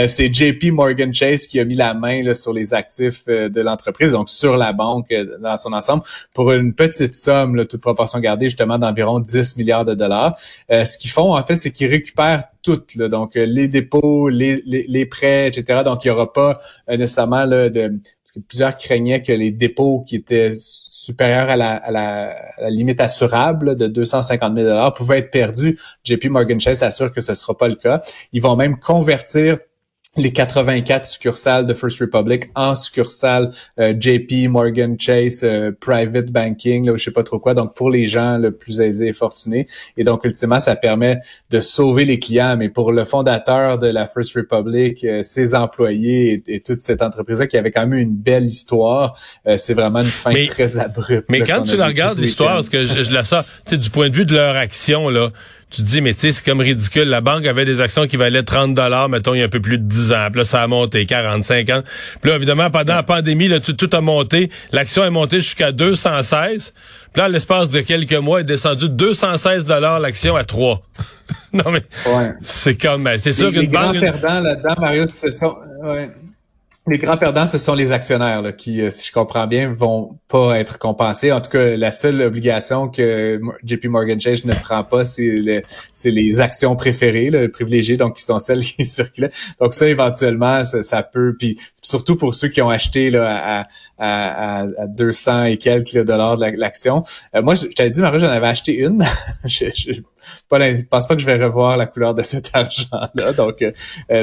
c'est 0.07 0.33
JP 0.33 0.73
Morgan 0.73 1.13
Chase 1.13 1.47
qui 1.47 1.61
a 1.61 1.65
mis 1.65 1.75
la 1.75 1.95
main 1.95 2.22
sur 2.35 2.53
les 2.53 2.75
actifs 2.75 3.25
euh, 3.29 3.49
de 3.49 3.61
l'entreprise, 3.61 4.13
donc 4.13 4.29
sur 4.29 4.57
la 4.57 4.73
banque 4.73 5.11
euh, 5.13 5.39
dans 5.39 5.57
son 5.59 5.73
ensemble, 5.73 6.03
pour 6.35 6.53
une 6.53 6.75
petite 6.75 7.15
somme, 7.15 7.67
toute 7.67 7.81
proportion 7.81 8.21
gardée, 8.21 8.47
justement 8.47 8.79
d'environ 8.79 9.21
10 9.21 9.57
milliards 9.57 9.85
de 9.85 9.95
dollars. 9.95 10.37
Euh, 10.71 10.85
ce 10.85 10.99
qu'ils 10.99 11.11
font, 11.11 11.35
en 11.37 11.43
fait, 11.43 11.57
c'est 11.57 11.73
qu'ils 11.73 11.91
récupèrent 11.91 12.45
toutes, 12.63 12.97
donc 12.97 13.35
les 13.35 13.67
dépôts, 13.67 14.29
les, 14.29 15.07
prêts, 15.07 15.49
etc. 15.49 15.81
Donc, 15.85 16.05
il 16.05 16.09
n'y 16.09 16.13
aura 16.13 16.33
pas 16.33 16.61
nécessairement 16.89 17.45
là, 17.45 17.69
de 17.69 17.99
que 18.35 18.41
plusieurs 18.41 18.77
craignaient 18.77 19.23
que 19.23 19.33
les 19.33 19.51
dépôts 19.51 20.05
qui 20.07 20.17
étaient 20.17 20.57
supérieurs 20.59 21.51
à 21.51 21.57
la, 21.57 21.75
à 21.75 21.91
la, 21.91 22.71
limite 22.71 23.01
assurable 23.01 23.77
de 23.77 23.87
250 23.87 24.55
000 24.55 24.67
dollars 24.67 24.95
pouvaient 24.95 25.19
être 25.19 25.31
perdus. 25.31 25.79
JP 26.05 26.27
Morgan 26.27 26.59
Chase 26.59 26.83
assure 26.83 27.13
que 27.13 27.21
ce 27.21 27.33
ne 27.33 27.37
sera 27.37 27.57
pas 27.57 27.69
le 27.69 27.75
cas. 27.75 28.01
Ils 28.33 28.41
vont 28.41 28.57
même 28.57 28.79
convertir 28.79 29.59
les 30.17 30.33
84 30.33 31.07
succursales 31.07 31.67
de 31.67 31.73
First 31.73 32.01
Republic 32.01 32.51
en 32.55 32.77
succursales 32.77 33.51
euh, 33.81 33.95
JP, 33.99 34.49
Morgan 34.51 34.97
Chase, 34.99 35.41
euh, 35.43 35.73
Private 35.81 36.27
Banking, 36.27 36.87
là, 36.87 36.97
je 36.97 37.05
sais 37.05 37.11
pas 37.11 37.23
trop 37.23 37.39
quoi. 37.39 37.55
Donc, 37.55 37.75
pour 37.75 37.91
les 37.91 38.07
gens 38.07 38.37
le 38.37 38.53
plus 38.53 38.83
aisés 38.83 39.09
et 39.09 39.13
fortunés. 39.15 39.67
Et 39.97 40.05
donc, 40.05 40.25
ultimement, 40.25 40.61
ça 40.61 40.77
permet 40.77 41.19
de 41.51 41.61
sauver 41.61 42.05
les 42.05 42.19
clients. 42.19 42.59
Mais 42.59 42.69
pour 42.69 42.93
le 42.93 43.07
fondateur 43.07 43.79
de 43.79 43.87
la 43.87 44.07
First 44.07 44.35
Republic, 44.35 45.03
euh, 45.05 45.23
ses 45.23 45.55
employés 45.55 46.43
et, 46.47 46.61
toute 46.61 46.81
cette 46.81 47.01
entreprise-là 47.01 47.47
qui 47.47 47.57
avait 47.57 47.71
quand 47.71 47.87
même 47.87 47.99
une 47.99 48.15
belle 48.15 48.45
histoire, 48.45 49.19
c'est 49.57 49.75
vraiment 49.75 50.01
une 50.01 50.05
fin 50.05 50.33
très 50.47 50.79
abrupte. 50.79 51.29
Mais 51.29 51.41
quand 51.41 51.63
tu 51.63 51.77
la 51.77 51.89
regardes, 51.89 52.19
l'histoire, 52.19 52.55
parce 52.55 52.69
que 52.69 52.85
je, 52.85 53.03
je 53.03 53.13
la 53.13 53.25
sors, 53.25 53.45
du 53.71 53.91
point 53.91 54.11
de 54.11 54.15
vue 54.15 54.27
de 54.27 54.35
leur 54.35 54.55
action, 54.57 55.09
là, 55.09 55.31
tu 55.73 55.83
te 55.83 55.87
dis, 55.87 56.01
mais 56.01 56.13
tu 56.15 56.21
sais, 56.21 56.33
c'est 56.33 56.45
comme 56.45 56.61
ridicule. 56.61 57.09
La 57.09 57.21
banque 57.21 57.47
avait 57.47 57.65
des 57.65 57.81
actions 57.81 58.07
qui 58.07 58.17
valaient 58.17 58.43
30 58.43 58.75
dollars, 58.75 59.09
mettons, 59.09 59.35
il 59.35 59.39
y 59.39 59.43
a 59.43 59.47
un 59.47 59.49
peu 59.49 59.61
plus 59.61 59.79
de 59.79 59.85
10 59.85 60.13
ans. 60.13 60.27
Puis 60.31 60.41
là, 60.41 60.45
ça 60.45 60.63
a 60.63 60.67
monté 60.67 61.07
45 61.07 61.71
ans. 61.71 61.83
Puis 62.21 62.31
là, 62.31 62.37
évidemment, 62.37 62.71
pendant 62.71 62.95
la 62.95 63.03
pandémie, 63.03 63.49
là, 63.49 63.61
tout, 63.61 63.91
a 63.93 64.01
monté. 64.01 64.51
L'action 64.73 65.05
est 65.05 65.11
montée 65.11 65.41
jusqu'à 65.41 65.73
216. 65.73 66.75
Puis 67.13 67.21
là, 67.23 67.29
l'espace 67.29 67.71
de 67.71 67.81
quelques 67.81 68.13
mois, 68.15 68.41
est 68.41 68.45
descendu 68.45 68.89
de 68.89 68.95
216 68.95 69.65
dollars 69.65 70.01
l'action 70.01 70.37
à 70.37 70.45
3. 70.45 70.83
non, 71.53 71.71
mais 71.71 71.83
c'est 72.43 72.77
comme... 72.77 73.09
C'est 73.19 73.33
sûr 73.33 73.51
qu'une 73.51 73.71
banque... 73.71 73.95
Les 73.95 74.01
grands 74.01 74.19
perdants 74.19 74.41
là-dedans, 74.41 74.75
Mario, 74.79 75.07
c'est 75.09 75.33
ça. 75.33 75.53
Ouais 75.83 76.09
les 76.89 76.99
grands 76.99 77.17
perdants, 77.17 77.47
ce 77.47 77.59
sont 77.59 77.75
les 77.75 77.93
actionnaires 77.93 78.43
là, 78.43 78.53
qui, 78.53 78.81
euh, 78.81 78.91
si 78.91 79.07
je 79.07 79.13
comprends 79.13 79.47
bien, 79.47 79.73
vont 79.73 80.19
pas 80.27 80.59
être 80.59 80.79
compensés. 80.79 81.31
En 81.31 81.41
tout 81.41 81.51
cas, 81.51 81.77
la 81.77 81.93
seule 81.93 82.21
obligation 82.23 82.89
que 82.89 83.41
JP 83.65 83.85
Morgan 83.85 84.21
Chase 84.21 84.45
ne 84.45 84.53
prend 84.53 84.83
pas, 84.83 85.05
c'est 85.05 85.23
les, 85.23 85.63
les 86.05 86.41
actions 86.41 86.75
préférées, 86.75 87.31
là, 87.31 87.49
privilégiées, 87.49 87.97
donc 87.97 88.17
qui 88.17 88.25
sont 88.25 88.41
celles 88.41 88.65
qui 88.65 88.85
circulent. 88.85 89.31
Donc 89.61 89.75
ça, 89.75 89.87
éventuellement, 89.87 90.65
ça, 90.65 91.03
peut. 91.05 91.37
Puis 91.39 91.57
surtout 91.83 92.17
pour 92.17 92.35
ceux 92.35 92.49
qui 92.49 92.61
ont 92.61 92.71
acheté 92.71 93.11
là, 93.11 93.61
à, 93.61 93.67
à, 93.99 94.61
à 94.63 94.87
200 94.89 95.45
et 95.45 95.59
quelques 95.59 96.03
dollars 96.05 96.37
de 96.37 96.47
l'action. 96.57 97.05
Euh, 97.37 97.43
moi, 97.43 97.55
je, 97.55 97.67
t'avais 97.67 97.91
dit, 97.91 98.01
Marie, 98.01 98.19
j'en 98.19 98.29
avais 98.29 98.49
acheté 98.49 98.77
une. 98.79 99.05
je, 99.45 99.67
je, 99.75 100.01
pas, 100.49 100.59
pense 100.91 101.07
pas 101.07 101.15
que 101.15 101.21
je 101.21 101.27
vais 101.27 101.43
revoir 101.43 101.77
la 101.77 101.87
couleur 101.87 102.15
de 102.15 102.23
cet 102.23 102.51
argent-là. 102.55 103.33
Donc, 103.33 103.63
euh, 103.63 103.73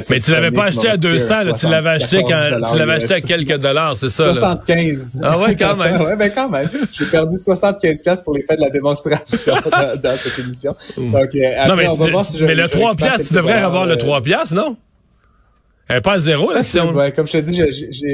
mais 0.10 0.20
tu 0.20 0.32
l'avais 0.32 0.51
pas 0.51 0.66
acheté 0.66 0.89
à 0.89 0.98
200, 0.98 1.54
tu 1.58 1.68
l'avais 1.68 1.89
acheté 1.89 2.24
quand 2.24 2.49
tu 2.50 2.77
l'avais 2.77 2.94
acheté 2.94 3.13
à 3.15 3.22
quelques 3.22 3.58
dollars, 3.58 3.96
c'est 3.96 4.10
ça? 4.10 4.34
75. 4.34 5.20
Ah 5.24 5.39
ouais, 5.39 5.56
quand 5.56 5.75
même. 5.75 6.01
ouais, 6.06 6.15
ben 6.15 6.32
quand 6.34 6.50
même. 6.50 6.70
J'ai 6.91 7.06
perdu 7.06 7.38
75 7.38 8.01
pièces 8.01 8.22
pour 8.22 8.34
les 8.34 8.44
faits 8.44 8.60
de 8.60 8.63
la 8.63 8.70
démonstration 8.70 9.53
dans, 10.03 10.18
cette 10.18 10.39
émission. 10.39 10.75
Donc, 10.98 11.36
euh, 11.36 11.68
non, 11.68 11.75
mais, 11.75 11.88
on 11.88 11.94
va 11.94 12.10
voir 12.10 12.25
si 12.25 12.38
je, 12.38 12.46
mais 12.46 12.56
le 12.56 12.68
3 12.68 12.96
piastres, 12.96 13.27
tu 13.27 13.34
devrais 13.34 13.53
avoir 13.53 13.86
le 13.86 13.98
3 13.98 14.22
piastres, 14.22 14.56
non? 14.56 14.77
Elle 15.88 15.98
est 15.98 16.01
pas 16.01 16.13
à 16.13 16.20
zéro, 16.20 16.51
l'action. 16.51 16.94
Ouais, 16.94 17.12
comme 17.12 17.27
je 17.27 17.34
te 17.34 17.38
dis, 17.38 17.60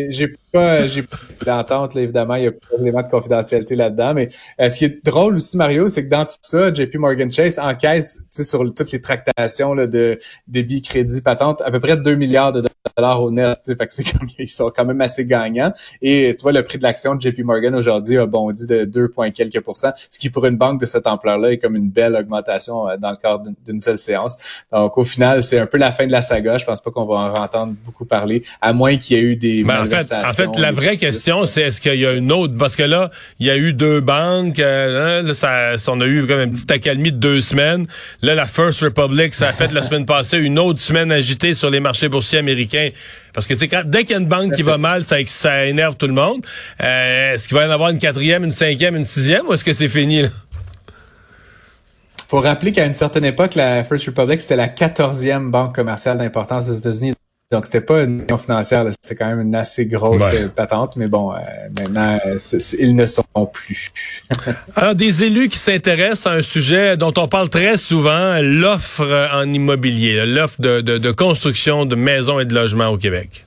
j'ai 0.10 0.30
pas, 0.56 0.88
j'ai 0.88 1.04
d'entente, 1.46 1.96
là, 1.96 2.02
évidemment, 2.02 2.36
il 2.36 2.46
y 2.46 2.48
a 2.48 2.52
pas 2.52 2.78
d'élément 2.78 3.02
de 3.02 3.10
confidentialité 3.10 3.76
là-dedans, 3.76 4.14
mais 4.14 4.30
euh, 4.62 4.70
ce 4.70 4.78
qui 4.78 4.86
est 4.86 5.06
drôle 5.06 5.36
aussi, 5.36 5.58
Mario, 5.58 5.90
c'est 5.90 6.06
que 6.06 6.10
dans 6.10 6.24
tout 6.24 6.36
ça, 6.42 6.74
JP 6.74 6.96
Morgan 6.96 7.30
Chase 7.30 7.60
encaisse, 7.60 8.20
sur 8.32 8.60
toutes 8.74 8.92
les 8.92 9.02
tractations 9.02 9.74
là, 9.74 9.86
de 9.86 10.18
débit, 10.48 10.82
crédit, 10.82 11.22
patente, 11.22 11.62
à 11.62 11.72
peu 11.72 11.80
près 11.80 11.98
2 11.98 12.16
milliards 12.16 12.54
de 12.54 12.64
dollars 12.96 13.22
au 13.22 13.32
net. 13.32 13.58
Fait 13.66 13.76
que 13.76 13.94
c'est 13.94 14.04
comme 14.04 14.30
ils 14.38 14.50
sont 14.50 14.72
quand 14.76 14.86
même 14.86 15.02
assez 15.02 15.26
gagnants. 15.26 15.74
Et 16.02 16.34
tu 16.36 16.44
vois, 16.44 16.52
le 16.52 16.64
prix 16.64 16.78
de 16.78 16.84
l'action 16.84 17.16
de 17.16 17.22
JP 17.22 17.40
Morgan 17.40 17.76
aujourd'hui 17.76 18.18
a 18.18 18.26
bondi 18.26 18.66
de 18.66 18.86
2, 18.86 19.12
quelques 19.34 19.62
pourcents, 19.62 19.92
ce 20.10 20.18
qui 20.20 20.30
pour 20.30 20.46
une 20.46 20.58
banque 20.58 20.80
de 20.80 20.86
cette 20.86 21.08
ampleur-là 21.08 21.52
est 21.52 21.58
comme 21.58 21.76
une 21.76 21.90
belle 21.90 22.16
augmentation 22.16 22.88
euh, 22.88 22.98
dans 22.98 23.12
le 23.12 23.18
cadre 23.18 23.44
d'une 23.66 23.80
seule 23.80 23.98
séance. 23.98 24.38
Donc 24.72 24.98
au 24.98 25.04
final, 25.04 25.44
c'est 25.44 25.60
un 25.60 25.66
peu 25.66 25.78
la 25.78 25.92
fin 25.92 26.06
de 26.06 26.12
la 26.12 26.22
saga. 26.22 26.58
Je 26.58 26.66
pense 26.66 26.82
pas 26.82 26.92
qu'on 26.92 27.06
va 27.06 27.16
en 27.16 27.36
entendre 27.36 27.74
beaucoup 27.86 28.06
parler, 28.06 28.44
à 28.62 28.74
moins 28.74 28.96
qu'il 28.98 29.18
y 29.18 29.20
ait 29.20 29.24
eu 29.24 29.36
des 29.36 29.64
ben, 29.64 29.86
la 30.58 30.72
vraie 30.72 30.98
question, 30.98 31.46
c'est 31.46 31.64
est-ce 31.64 31.82
qu'il 31.82 31.96
y 31.96 32.06
a 32.06 32.14
une 32.14 32.32
autre 32.32 32.54
parce 32.58 32.76
que 32.76 32.84
là, 32.84 33.12
il 33.40 33.48
y 33.48 33.50
a 33.50 33.58
eu 33.58 33.74
deux 33.74 34.02
banques, 34.02 34.60
euh, 34.60 35.22
là, 35.22 35.34
ça, 35.34 35.76
on 35.92 36.02
a 36.02 36.06
eu 36.06 36.26
comme 36.26 36.40
une 36.40 36.52
petite 36.52 36.72
accalmie 36.72 37.12
de 37.12 37.18
deux 37.18 37.42
semaines. 37.42 37.88
Là, 38.22 38.36
la 38.36 38.46
First 38.46 38.82
Republic, 38.82 39.34
ça 39.34 39.50
a 39.50 39.54
fait 39.54 39.72
la 39.72 39.84
semaine 39.84 40.06
passée 40.06 40.38
une 40.38 40.60
autre 40.60 40.82
semaine 40.82 41.12
agitée 41.12 41.54
sur 41.54 41.70
les 41.70 41.80
marchés 41.80 42.10
boursiers 42.10 42.40
américains. 42.40 42.90
Parce 43.34 43.48
que 43.48 43.54
tu 43.54 43.68
sais, 43.68 43.84
dès 43.86 44.04
qu'il 44.04 44.12
y 44.12 44.14
a 44.16 44.22
une 44.22 44.28
banque 44.28 44.54
qui 44.54 44.64
va 44.64 44.78
mal, 44.78 45.04
ça, 45.04 45.18
ça 45.26 45.66
énerve 45.66 45.98
tout 45.98 46.08
le 46.08 46.14
monde. 46.14 46.46
Euh, 46.84 47.34
est-ce 47.34 47.48
qu'il 47.48 47.58
va 47.58 47.66
y 47.66 47.68
en 47.68 47.72
avoir 47.72 47.90
une 47.90 48.00
quatrième, 48.00 48.44
une 48.44 48.52
cinquième, 48.52 48.96
une 48.96 49.06
sixième, 49.06 49.48
ou 49.48 49.54
est-ce 49.54 49.64
que 49.64 49.74
c'est 49.74 49.90
fini? 49.90 50.24
Là? 50.24 50.30
faut 52.36 52.42
rappeler 52.42 52.74
qu'à 52.74 52.86
une 52.86 52.94
certaine 52.94 53.24
époque, 53.24 53.56
la 53.56 53.84
First 53.86 54.08
Republic, 54.08 54.42
c'était 54.42 54.56
la 54.58 54.68
quatorzième 54.68 55.52
banque 55.52 55.74
commerciale 55.74 56.18
d'importance 56.18 56.68
aux 56.70 56.74
États-Unis. 56.74 57.15
Donc, 57.52 57.68
c'était 57.68 57.82
pas 57.82 58.04
une 58.04 58.22
union 58.22 58.40
financière, 58.40 58.86
c'était 59.04 59.16
quand 59.16 59.28
même 59.28 59.42
une 59.42 59.54
assez 59.54 59.86
grosse 59.86 60.24
euh, 60.34 60.48
patente, 60.48 60.96
mais 60.96 61.08
bon, 61.08 61.32
euh, 61.32 61.38
maintenant, 61.80 62.20
euh, 62.26 62.40
ils 62.80 62.96
ne 62.96 63.06
sont 63.06 63.24
plus. 63.54 63.92
Alors, 64.76 64.96
des 64.96 65.24
élus 65.24 65.50
qui 65.50 65.60
s'intéressent 65.60 66.26
à 66.26 66.38
un 66.38 66.42
sujet 66.42 66.98
dont 66.98 67.14
on 67.18 67.28
parle 67.28 67.50
très 67.50 67.78
souvent, 67.78 68.40
l'offre 68.42 69.30
en 69.32 69.54
immobilier, 69.54 70.26
l'offre 70.26 70.60
de, 70.60 70.82
de, 70.82 70.98
de 70.98 71.12
construction 71.12 71.86
de 71.86 71.96
maisons 71.96 72.40
et 72.40 72.46
de 72.46 72.56
logements 72.56 72.88
au 72.88 72.98
Québec. 72.98 73.46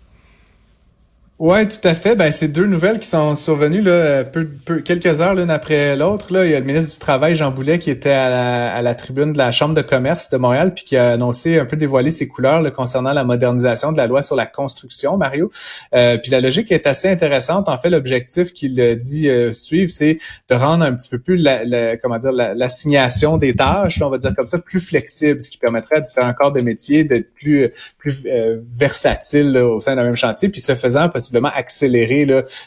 Ouais, 1.39 1.69
tout 1.69 1.87
à 1.87 1.95
fait. 1.95 2.17
Ben, 2.17 2.33
c'est 2.33 2.49
deux 2.49 2.67
nouvelles 2.67 2.99
qui 2.99 3.07
sont 3.07 3.37
survenues 3.37 3.81
là, 3.81 4.25
peu, 4.25 4.49
peu, 4.49 4.81
quelques 4.81 5.21
heures 5.21 5.37
l'une 5.37 5.53
après 5.53 5.95
l'autre. 5.95 6.33
Là, 6.33 6.45
il 6.45 6.51
y 6.51 6.55
a 6.57 6.59
le 6.59 6.67
ministre 6.67 6.93
du 6.93 6.99
Travail 6.99 7.37
Jean 7.37 7.53
Boulet 7.53 7.79
qui 7.79 7.93
était 7.93 8.11
à 8.11 8.29
la, 8.29 8.75
à 8.75 8.83
la, 8.83 8.97
tribune 8.97 9.33
de 9.33 9.39
la 9.39 9.53
Chambre 9.53 9.73
de 9.73 9.81
commerce 9.81 10.31
de 10.31 10.37
Montréal, 10.37 10.75
puis 10.75 10.83
qui 10.83 10.97
a 10.97 11.11
annoncé 11.11 11.61
un 11.61 11.65
peu 11.65 11.77
dévoilé 11.77 12.11
ses 12.11 12.27
couleurs 12.27 12.61
là, 12.61 12.73
concernant 12.73 13.13
la 13.13 13.23
modernisation 13.23 13.93
de 13.93 13.99
la 13.99 14.09
loi 14.09 14.23
sur 14.23 14.35
la 14.35 14.47
construction, 14.47 15.17
Mario. 15.17 15.49
Euh, 15.95 16.19
puis 16.19 16.33
la 16.33 16.41
logique 16.41 16.73
est 16.73 16.89
assez 16.89 17.09
intéressante. 17.09 17.69
En 17.69 17.79
fait, 17.79 17.91
l'objectif 17.91 18.53
qu'il 18.53 18.75
dit 18.99 19.29
euh, 19.29 19.53
suivre, 19.53 19.93
c'est 19.93 20.19
de 20.49 20.55
rendre 20.57 20.85
un 20.85 20.93
petit 20.93 21.09
peu 21.09 21.21
plus 21.21 21.37
la, 21.37 21.97
comment 21.99 22.19
dire 22.19 22.33
l'assignation 22.33 23.37
des 23.37 23.55
tâches, 23.55 24.01
là, 24.01 24.09
on 24.09 24.11
va 24.11 24.19
dire 24.19 24.35
comme 24.35 24.49
ça, 24.49 24.59
plus 24.59 24.81
flexible, 24.81 25.41
ce 25.41 25.51
qui 25.51 25.59
permettrait 25.59 25.99
à 25.99 26.01
différents 26.01 26.35
corps 26.35 26.51
de 26.51 26.63
métier 26.63 27.05
d'être 27.05 27.33
plus 27.33 27.71
plus 27.97 28.25
euh, 28.27 28.59
versatile 28.77 29.57
au 29.59 29.81
sein 29.81 29.95
d'un 29.95 30.03
même 30.03 30.17
chantier, 30.17 30.49
puis 30.49 30.61
ce 30.61 30.75
faisant 30.75 31.09
possiblement 31.29 31.51
accélérer 31.55 32.27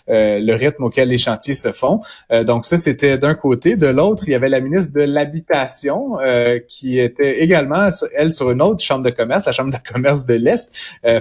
euh, 0.10 0.39
le 0.39 0.56
rythme 0.56 0.84
auquel 0.84 1.10
les 1.10 1.18
chantiers 1.18 1.56
se 1.56 1.72
font. 1.72 2.01
Euh, 2.32 2.44
donc 2.44 2.65
ça, 2.65 2.77
c'était 2.77 3.18
d'un 3.18 3.34
côté. 3.34 3.75
De 3.75 3.88
l'autre, 3.88 4.24
il 4.27 4.32
y 4.32 4.36
avait 4.36 4.50
la 4.50 4.60
ministre 4.60 4.94
de 4.94 5.01
l'Habitation 5.01 6.20
euh, 6.20 6.60
qui 6.68 7.00
était 7.00 7.41
également, 7.41 7.89
elle, 8.15 8.32
sur 8.32 8.51
une 8.51 8.62
autre 8.62 8.84
chambre 8.84 9.03
de 9.03 9.10
commerce, 9.10 9.46
la 9.46 9.51
chambre 9.51 9.72
de 9.72 9.91
commerce 9.91 10.25
de 10.25 10.36
l'Est, 10.36 10.70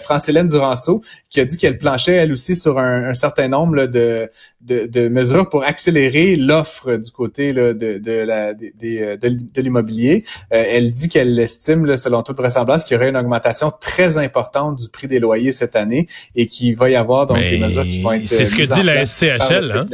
France-Hélène 0.01 0.49
Duranceau, 0.49 1.01
qui 1.31 1.41
a 1.41 1.45
dit 1.45 1.57
qu'elle 1.57 1.79
planchait, 1.79 2.15
elle 2.15 2.33
aussi, 2.33 2.55
sur 2.55 2.79
un, 2.79 3.15
certain 3.15 3.49
nombre 3.49 3.87
de, 3.87 4.31
de, 4.61 5.09
mesures 5.09 5.49
pour 5.49 5.65
accélérer 5.65 6.37
l'offre 6.37 6.97
du 6.97 7.11
côté 7.11 7.53
de, 7.53 7.73
de, 7.73 7.99
de, 7.99 9.61
l'immobilier. 9.61 10.25
elle 10.51 10.91
dit 10.91 11.09
qu'elle 11.09 11.39
estime, 11.39 11.97
selon 11.97 12.23
toute 12.23 12.37
vraisemblance, 12.37 12.85
qu'il 12.85 12.95
y 12.95 12.99
aurait 12.99 13.09
une 13.09 13.17
augmentation 13.17 13.73
très 13.81 14.19
importante 14.19 14.77
du 14.77 14.89
prix 14.89 15.09
des 15.09 15.19
loyers 15.19 15.53
cette 15.53 15.77
année 15.77 16.07
et 16.35 16.47
qu'il 16.47 16.77
va 16.77 16.91
y 16.91 16.97
avoir 16.97 17.27
donc 17.35 17.43
des 17.43 17.59
mesures 17.59 17.85
qui 17.85 18.03
vont 18.03 18.13
être. 18.13 18.29
C'est 18.29 18.45
ce 18.45 18.55
que 18.55 18.63
dit 18.63 18.83
la 18.83 19.05
SCHL, 19.07 19.73
hein? 19.73 19.89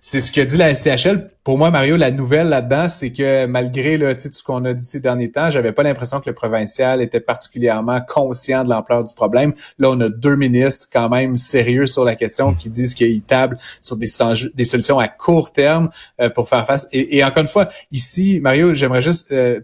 C'est 0.00 0.20
ce 0.20 0.30
que 0.30 0.40
dit 0.40 0.56
la 0.56 0.74
SCHL. 0.74 1.28
Pour 1.42 1.58
moi, 1.58 1.70
Mario, 1.70 1.96
la 1.96 2.10
nouvelle 2.10 2.48
là-dedans, 2.48 2.88
c'est 2.88 3.12
que 3.12 3.46
malgré 3.46 3.98
là, 3.98 4.14
tout 4.14 4.28
ce 4.30 4.42
qu'on 4.42 4.64
a 4.64 4.72
dit 4.72 4.84
ces 4.84 5.00
derniers 5.00 5.30
temps, 5.30 5.50
j'avais 5.50 5.72
pas 5.72 5.82
l'impression 5.82 6.20
que 6.20 6.28
le 6.28 6.34
provincial 6.34 7.02
était 7.02 7.20
particulièrement 7.20 8.00
conscient 8.00 8.64
de 8.64 8.70
l'ampleur 8.70 9.04
du 9.04 9.12
problème. 9.12 9.54
Là, 9.78 9.90
on 9.90 10.00
a 10.00 10.08
deux 10.08 10.36
ministres 10.36 10.86
quand 10.92 11.08
même 11.08 11.36
sérieux 11.36 11.86
sur 11.86 12.04
la 12.04 12.14
question 12.14 12.54
qui 12.54 12.68
disent 12.68 12.94
qu'ils 12.94 13.22
tablent 13.22 13.58
sur 13.80 13.96
des, 13.96 14.08
des 14.54 14.64
solutions 14.64 14.98
à 14.98 15.08
court 15.08 15.52
terme 15.52 15.90
euh, 16.20 16.30
pour 16.30 16.48
faire 16.48 16.64
face. 16.64 16.86
Et, 16.92 17.24
encore 17.24 17.42
une 17.42 17.48
fois, 17.48 17.68
ici, 17.90 18.38
Mario, 18.40 18.74
j'aimerais 18.74 19.02
juste 19.02 19.32
euh, 19.32 19.60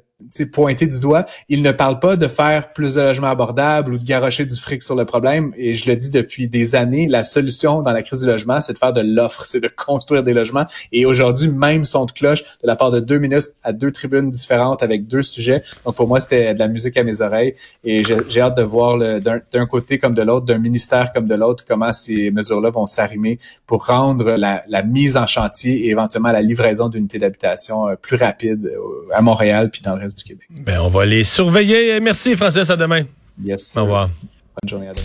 pointer 0.52 0.87
du 0.87 1.00
doigt. 1.00 1.26
Il 1.49 1.62
ne 1.62 1.73
parle 1.73 2.00
pas 2.00 2.16
de 2.16 2.28
faire 2.28 2.73
plus 2.73 2.95
de 2.95 3.00
logements 3.00 3.28
abordables 3.28 3.95
ou 3.95 3.99
de 3.99 4.04
garocher 4.04 4.45
du 4.45 4.57
fric 4.57 4.83
sur 4.83 4.95
le 4.95 5.04
problème. 5.04 5.52
Et 5.57 5.75
je 5.75 5.88
le 5.88 5.97
dis 5.97 6.11
depuis 6.11 6.49
des 6.49 6.75
années, 6.75 7.07
la 7.09 7.25
solution 7.25 7.83
dans 7.83 7.93
la 7.93 8.02
crise 8.02 8.21
du 8.21 8.26
logement, 8.26 8.61
c'est 8.61 8.73
de 8.73 8.78
faire 8.78 8.93
de 8.93 9.00
l'offre, 9.00 9.45
c'est 9.45 9.61
de 9.61 9.69
construire 9.69 10.23
des 10.23 10.35
logements. 10.35 10.66
Et 10.93 11.07
aujourd'hui, 11.07 11.49
même 11.49 11.85
son 11.85 12.04
de 12.04 12.12
cloche 12.12 12.43
de 12.43 12.66
la 12.66 12.76
part 12.76 12.90
de 12.90 13.00
deux 13.00 13.19
ministres 13.19 13.54
à 13.62 13.73
deux 13.73 13.93
tribunes 13.93 14.31
différentes 14.31 14.83
avec 14.83 15.07
deux 15.07 15.23
sujets. 15.23 15.62
Donc 15.85 15.97
pour 15.97 16.09
moi, 16.09 16.21
c'était 16.21 16.54
de 16.54 16.59
la 16.59 16.69
musique 16.69 16.97
à 16.97 17.02
mes 17.02 17.21
oreilles. 17.21 17.54
Et 17.85 18.02
j'ai 18.28 18.40
hâte 18.40 18.57
de 18.57 18.62
voir 18.62 18.99
d'un 18.99 19.66
côté 19.66 19.99
comme 19.99 20.14
de 20.14 20.23
l'autre, 20.23 20.47
d'un 20.47 20.59
ministère 20.59 21.12
comme 21.12 21.26
de 21.26 21.35
l'autre, 21.35 21.64
comment 21.66 21.93
ces 21.93 22.31
mesures-là 22.31 22.71
vont 22.71 22.87
s'arrimer 22.87 23.38
pour 23.66 23.87
rendre 23.87 24.37
la, 24.37 24.62
la, 24.69 24.83
mise 24.83 25.16
en 25.16 25.26
chantier 25.26 25.87
et 25.87 25.90
éventuellement 25.90 26.33
la 26.33 26.43
livraison 26.43 26.88
d'unités 26.88 27.19
d'habitation 27.19 27.88
euh, 27.88 27.95
plus 27.97 28.16
rapide 28.16 28.66
euh, 28.66 29.14
à 29.14 29.23
Montréal 29.23 29.71
puis 29.71 29.83
dans 29.83 29.95
le 29.95 30.02
reste 30.02 30.13
du 30.14 30.25
Québec. 30.25 30.47
Ben, 30.50 30.80
on 30.80 30.88
va 30.88 31.04
les 31.04 31.25
surveiller. 31.25 32.00
Merci, 32.00 32.37
Francis. 32.37 32.71
À 32.71 32.76
demain. 32.76 33.02
Yes. 33.42 33.76
Au 33.76 33.83
revoir. 33.83 34.09
Bonne 34.09 34.68
journée 34.71 34.88
à 34.88 34.92
demain. 34.92 35.02